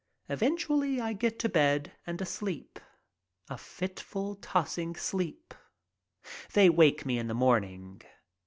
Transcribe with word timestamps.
Eventually 0.29 0.99
I 0.99 1.13
get 1.13 1.37
to 1.37 1.47
bed 1.47 1.91
and 2.07 2.19
asleep, 2.19 2.79
a 3.51 3.55
fitful, 3.55 4.33
tossing 4.33 4.95
sleep. 4.95 5.53
They 6.53 6.71
wake 6.71 7.05
me 7.05 7.19
in 7.19 7.27
the 7.27 7.35
morning. 7.35 8.01